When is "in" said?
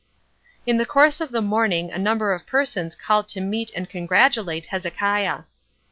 0.65-0.77